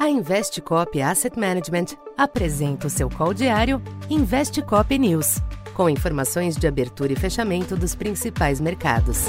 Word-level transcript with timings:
A 0.00 0.08
Investcop 0.08 0.98
Asset 1.02 1.38
Management 1.38 1.88
apresenta 2.16 2.86
o 2.86 2.90
seu 2.90 3.10
call 3.10 3.34
diário 3.34 3.82
Investcop 4.08 4.98
News, 4.98 5.42
com 5.74 5.90
informações 5.90 6.56
de 6.56 6.66
abertura 6.66 7.12
e 7.12 7.16
fechamento 7.16 7.76
dos 7.76 7.94
principais 7.94 8.62
mercados. 8.62 9.26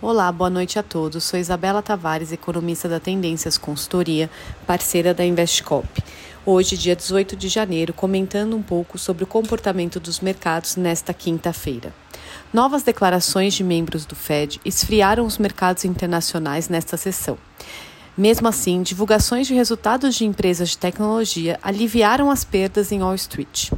Olá, 0.00 0.30
boa 0.30 0.48
noite 0.48 0.78
a 0.78 0.84
todos. 0.84 1.24
Sou 1.24 1.36
Isabela 1.36 1.82
Tavares, 1.82 2.30
economista 2.30 2.88
da 2.88 3.00
Tendências 3.00 3.58
Consultoria, 3.58 4.30
parceira 4.68 5.12
da 5.12 5.24
Investcop. 5.24 5.88
Hoje, 6.46 6.78
dia 6.78 6.94
18 6.94 7.34
de 7.34 7.48
janeiro, 7.48 7.92
comentando 7.92 8.54
um 8.54 8.62
pouco 8.62 8.98
sobre 8.98 9.24
o 9.24 9.26
comportamento 9.26 9.98
dos 9.98 10.20
mercados 10.20 10.76
nesta 10.76 11.12
quinta-feira. 11.12 11.92
Novas 12.54 12.84
declarações 12.84 13.52
de 13.52 13.64
membros 13.64 14.06
do 14.06 14.14
Fed 14.14 14.60
esfriaram 14.64 15.26
os 15.26 15.38
mercados 15.38 15.84
internacionais 15.84 16.68
nesta 16.68 16.96
sessão. 16.96 17.36
Mesmo 18.16 18.46
assim, 18.46 18.80
divulgações 18.80 19.48
de 19.48 19.54
resultados 19.54 20.14
de 20.14 20.24
empresas 20.24 20.68
de 20.68 20.78
tecnologia 20.78 21.58
aliviaram 21.60 22.30
as 22.30 22.44
perdas 22.44 22.92
em 22.92 23.02
Wall 23.02 23.16
Street. 23.16 23.72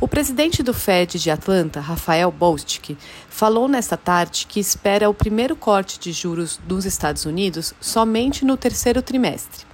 O 0.00 0.08
presidente 0.08 0.64
do 0.64 0.74
Fed 0.74 1.16
de 1.16 1.30
Atlanta, 1.30 1.78
Rafael 1.78 2.32
Bostic, 2.32 2.98
falou 3.28 3.68
nesta 3.68 3.96
tarde 3.96 4.48
que 4.48 4.58
espera 4.58 5.08
o 5.08 5.14
primeiro 5.14 5.54
corte 5.54 6.00
de 6.00 6.10
juros 6.10 6.58
dos 6.66 6.84
Estados 6.84 7.24
Unidos 7.24 7.72
somente 7.80 8.44
no 8.44 8.56
terceiro 8.56 9.00
trimestre, 9.00 9.64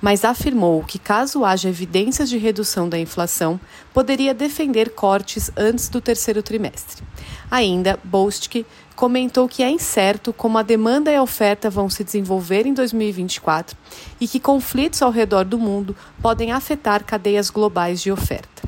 mas 0.00 0.24
afirmou 0.24 0.82
que, 0.82 0.98
caso 0.98 1.44
haja 1.44 1.68
evidências 1.68 2.28
de 2.28 2.38
redução 2.38 2.88
da 2.88 2.98
inflação, 2.98 3.58
poderia 3.92 4.34
defender 4.34 4.90
cortes 4.90 5.50
antes 5.56 5.88
do 5.88 6.00
terceiro 6.00 6.42
trimestre. 6.42 7.02
Ainda, 7.50 7.98
Bostic 8.04 8.64
comentou 8.94 9.46
que 9.48 9.62
é 9.62 9.70
incerto 9.70 10.32
como 10.32 10.58
a 10.58 10.62
demanda 10.62 11.12
e 11.12 11.16
a 11.16 11.22
oferta 11.22 11.68
vão 11.68 11.88
se 11.88 12.02
desenvolver 12.02 12.66
em 12.66 12.72
2024 12.72 13.76
e 14.20 14.26
que 14.26 14.40
conflitos 14.40 15.02
ao 15.02 15.10
redor 15.10 15.44
do 15.44 15.58
mundo 15.58 15.94
podem 16.22 16.50
afetar 16.50 17.04
cadeias 17.04 17.50
globais 17.50 18.00
de 18.00 18.10
oferta. 18.10 18.65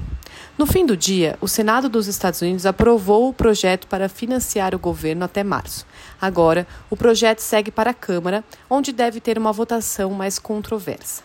No 0.58 0.66
fim 0.66 0.84
do 0.84 0.96
dia, 0.96 1.38
o 1.40 1.46
Senado 1.46 1.88
dos 1.88 2.08
Estados 2.08 2.42
Unidos 2.42 2.66
aprovou 2.66 3.28
o 3.28 3.32
projeto 3.32 3.86
para 3.86 4.08
financiar 4.08 4.74
o 4.74 4.78
governo 4.78 5.24
até 5.24 5.44
março. 5.44 5.86
Agora, 6.20 6.66
o 6.90 6.96
projeto 6.96 7.38
segue 7.38 7.70
para 7.70 7.90
a 7.90 7.94
Câmara, 7.94 8.42
onde 8.68 8.90
deve 8.90 9.20
ter 9.20 9.38
uma 9.38 9.52
votação 9.52 10.10
mais 10.10 10.36
controversa. 10.36 11.22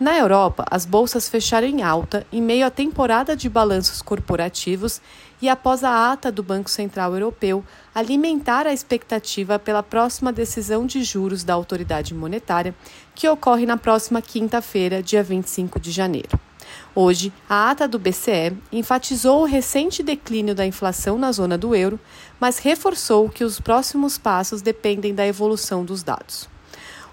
Na 0.00 0.18
Europa, 0.18 0.64
as 0.68 0.84
bolsas 0.84 1.28
fecharam 1.28 1.68
em 1.68 1.84
alta 1.84 2.26
em 2.32 2.42
meio 2.42 2.66
à 2.66 2.70
temporada 2.70 3.36
de 3.36 3.48
balanços 3.48 4.02
corporativos 4.02 5.00
e 5.40 5.48
após 5.48 5.84
a 5.84 6.10
ata 6.10 6.32
do 6.32 6.42
Banco 6.42 6.68
Central 6.68 7.12
Europeu 7.12 7.64
alimentar 7.94 8.66
a 8.66 8.72
expectativa 8.72 9.60
pela 9.60 9.82
próxima 9.82 10.32
decisão 10.32 10.86
de 10.86 11.04
juros 11.04 11.44
da 11.44 11.54
autoridade 11.54 12.12
monetária, 12.12 12.74
que 13.14 13.28
ocorre 13.28 13.64
na 13.64 13.76
próxima 13.76 14.20
quinta-feira, 14.20 15.00
dia 15.00 15.22
25 15.22 15.78
de 15.78 15.92
janeiro. 15.92 16.45
Hoje, 16.94 17.32
a 17.48 17.70
ata 17.70 17.86
do 17.86 17.98
BCE 17.98 18.56
enfatizou 18.72 19.42
o 19.42 19.46
recente 19.46 20.02
declínio 20.02 20.54
da 20.54 20.66
inflação 20.66 21.18
na 21.18 21.30
zona 21.32 21.58
do 21.58 21.74
euro, 21.74 21.98
mas 22.40 22.58
reforçou 22.58 23.28
que 23.28 23.44
os 23.44 23.60
próximos 23.60 24.16
passos 24.16 24.62
dependem 24.62 25.14
da 25.14 25.26
evolução 25.26 25.84
dos 25.84 26.02
dados. 26.02 26.48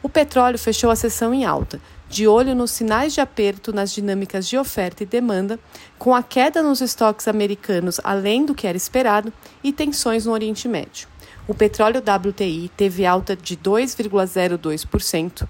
O 0.01 0.09
petróleo 0.09 0.59
fechou 0.59 0.91
a 0.91 0.95
sessão 0.95 1.33
em 1.33 1.45
alta, 1.45 1.79
de 2.09 2.27
olho 2.27 2.53
nos 2.53 2.71
sinais 2.71 3.13
de 3.13 3.21
aperto 3.21 3.73
nas 3.73 3.91
dinâmicas 3.91 4.47
de 4.47 4.57
oferta 4.57 5.01
e 5.01 5.05
demanda, 5.05 5.59
com 5.97 6.13
a 6.13 6.21
queda 6.21 6.61
nos 6.61 6.81
estoques 6.81 7.27
americanos 7.27 7.99
além 8.03 8.45
do 8.45 8.53
que 8.53 8.67
era 8.67 8.77
esperado 8.77 9.33
e 9.63 9.73
tensões 9.73 10.25
no 10.25 10.31
Oriente 10.31 10.67
Médio. 10.67 11.07
O 11.47 11.53
petróleo 11.53 12.01
WTI 12.01 12.69
teve 12.77 13.05
alta 13.05 13.35
de 13.35 13.57
2,02%, 13.57 15.47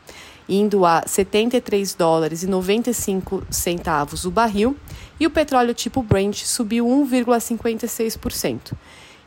indo 0.48 0.86
a 0.86 1.04
73 1.06 1.94
dólares 1.94 2.44
e 2.44 2.48
95 2.48 3.44
centavos 3.50 4.26
o 4.26 4.32
barril, 4.32 4.76
e 5.20 5.26
o 5.26 5.30
petróleo 5.30 5.74
tipo 5.74 6.04
Brent 6.04 6.44
subiu 6.44 6.86
1,56%, 6.86 8.74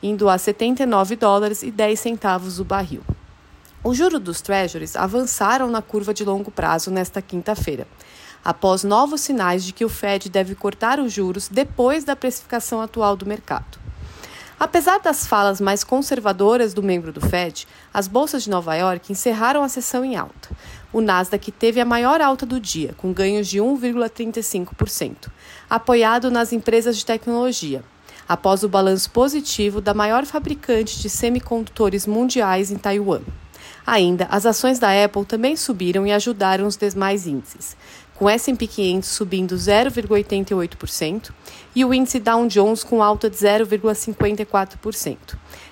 indo 0.03 0.29
a 0.29 0.37
79 0.37 1.17
dólares 1.17 1.63
e 1.63 1.71
10 1.71 1.99
centavos 1.99 2.61
o 2.61 2.65
barril. 2.65 3.03
Os 3.83 3.97
juros 3.97 4.21
dos 4.21 4.41
Treasuries 4.41 4.97
avançaram 4.97 5.71
na 5.71 5.81
curva 5.81 6.13
de 6.13 6.25
longo 6.25 6.51
prazo 6.51 6.91
nesta 6.91 7.23
quinta-feira, 7.23 7.87
após 8.45 8.85
novos 8.85 9.21
sinais 9.21 9.65
de 9.65 9.73
que 9.73 9.85
o 9.85 9.89
Fed 9.89 10.29
deve 10.29 10.55
cortar 10.55 10.99
os 10.99 11.13
juros 11.13 11.49
depois 11.49 12.05
da 12.05 12.17
precificação 12.17 12.81
atual 12.81 13.17
do 13.17 13.25
mercado. 13.25 13.86
Apesar 14.59 14.99
das 15.01 15.27
falas 15.27 15.61
mais 15.61 15.85
conservadoras 15.85 16.73
do 16.73 16.83
membro 16.83 17.13
do 17.13 17.21
Fed, 17.21 17.69
as 17.93 18.09
bolsas 18.09 18.45
de 18.45 18.51
Nova 18.51 18.75
York 18.75 19.13
encerraram 19.13 19.63
a 19.63 19.69
sessão 19.69 20.03
em 20.03 20.17
alta. 20.17 20.49
O 20.91 21.03
Nasdaq 21.03 21.53
teve 21.53 21.79
a 21.79 21.85
maior 21.85 22.23
alta 22.23 22.47
do 22.47 22.59
dia, 22.59 22.95
com 22.97 23.13
ganhos 23.13 23.49
de 23.49 23.59
1,35%, 23.59 25.29
apoiado 25.69 26.31
nas 26.31 26.55
empresas 26.55 26.97
de 26.97 27.05
tecnologia, 27.05 27.85
após 28.27 28.63
o 28.63 28.69
balanço 28.69 29.11
positivo 29.11 29.83
da 29.83 29.93
maior 29.93 30.25
fabricante 30.25 31.01
de 31.01 31.11
semicondutores 31.11 32.07
mundiais 32.07 32.71
em 32.71 32.77
Taiwan. 32.77 33.21
Ainda, 33.87 34.27
as 34.31 34.47
ações 34.47 34.79
da 34.79 34.89
Apple 35.05 35.27
também 35.27 35.55
subiram 35.55 36.07
e 36.07 36.13
ajudaram 36.13 36.67
os 36.67 36.79
demais 36.79 37.27
índices 37.27 37.77
com 38.17 38.29
S&P 38.29 38.67
500 38.67 39.09
subindo 39.09 39.55
0,88% 39.55 41.31
e 41.75 41.85
o 41.85 41.93
índice 41.93 42.19
Dow 42.19 42.47
Jones 42.47 42.83
com 42.83 43.03
alta 43.03 43.29
de 43.29 43.37
0,54%. 43.37 45.17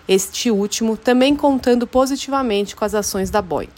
Este 0.06 0.50
último 0.50 0.97
também 0.97 1.34
contando 1.34 1.87
positivamente 1.87 2.77
com 2.77 2.84
as 2.84 2.94
ações 2.94 3.31
da 3.31 3.41
Boeing. 3.41 3.69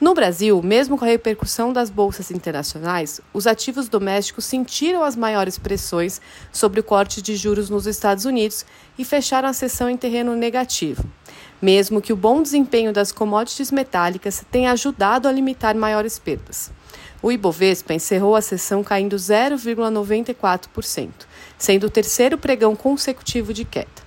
No 0.00 0.12
Brasil, 0.12 0.60
mesmo 0.60 0.98
com 0.98 1.04
a 1.04 1.08
repercussão 1.08 1.72
das 1.72 1.88
bolsas 1.88 2.30
internacionais, 2.32 3.20
os 3.32 3.46
ativos 3.46 3.88
domésticos 3.88 4.44
sentiram 4.44 5.04
as 5.04 5.14
maiores 5.14 5.56
pressões 5.56 6.20
sobre 6.52 6.80
o 6.80 6.84
corte 6.84 7.22
de 7.22 7.36
juros 7.36 7.70
nos 7.70 7.86
Estados 7.86 8.24
Unidos 8.24 8.66
e 8.98 9.04
fecharam 9.04 9.48
a 9.48 9.52
sessão 9.52 9.88
em 9.88 9.96
terreno 9.96 10.34
negativo, 10.34 11.04
mesmo 11.62 12.02
que 12.02 12.12
o 12.12 12.16
bom 12.16 12.42
desempenho 12.42 12.92
das 12.92 13.12
commodities 13.12 13.70
metálicas 13.70 14.44
tenha 14.50 14.72
ajudado 14.72 15.28
a 15.28 15.32
limitar 15.32 15.76
maiores 15.76 16.18
perdas. 16.18 16.72
O 17.24 17.32
Ibovespa 17.32 17.94
encerrou 17.94 18.36
a 18.36 18.42
sessão 18.42 18.84
caindo 18.84 19.16
0,94%, 19.16 21.08
sendo 21.56 21.86
o 21.86 21.90
terceiro 21.90 22.36
pregão 22.36 22.76
consecutivo 22.76 23.54
de 23.54 23.64
queda. 23.64 24.04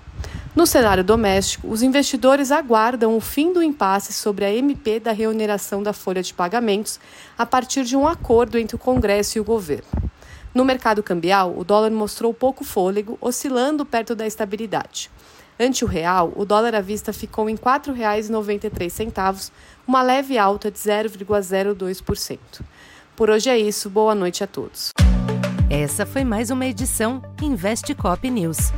No 0.56 0.68
cenário 0.68 1.04
doméstico, 1.04 1.68
os 1.68 1.82
investidores 1.82 2.52
aguardam 2.52 3.18
o 3.18 3.20
fim 3.20 3.52
do 3.52 3.64
impasse 3.64 4.14
sobre 4.14 4.46
a 4.46 4.54
MP 4.54 5.00
da 5.00 5.12
reoneração 5.14 5.82
da 5.82 5.94
folha 5.94 6.22
de 6.22 6.32
pagamentos 6.32 7.00
a 7.36 7.44
partir 7.44 7.86
de 7.86 7.98
um 7.98 8.08
acordo 8.08 8.56
entre 8.56 8.76
o 8.76 8.80
Congresso 8.80 9.40
e 9.40 9.42
o 9.42 9.44
governo. 9.44 9.88
No 10.54 10.64
mercado 10.64 11.02
cambial, 11.02 11.56
o 11.58 11.64
dólar 11.64 11.90
mostrou 11.90 12.32
pouco 12.36 12.64
fôlego, 12.64 13.18
oscilando 13.20 13.84
perto 13.84 14.14
da 14.14 14.28
estabilidade. 14.28 15.10
Ante 15.60 15.84
o 15.84 15.88
real, 15.88 16.32
o 16.36 16.46
dólar 16.46 16.76
à 16.76 16.82
vista 16.82 17.12
ficou 17.12 17.50
em 17.50 17.56
R$ 17.56 17.62
4,93, 17.62 19.52
uma 19.88 20.04
leve 20.04 20.38
alta 20.38 20.70
de 20.70 20.78
0,02%. 20.78 22.38
Por 23.18 23.32
hoje 23.32 23.50
é 23.50 23.58
isso. 23.58 23.90
Boa 23.90 24.14
noite 24.14 24.44
a 24.44 24.48
todos. 24.48 24.94
Essa 25.72 26.06
foi 26.06 26.24
mais 26.24 26.52
uma 26.52 26.68
edição 26.68 27.20
Investe 27.42 27.96
Cop 27.96 28.30
News. 28.30 28.72